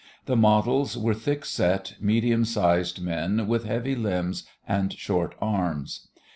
[0.25, 6.07] The models were thick set, medium sized men with heavy limbs and short arms.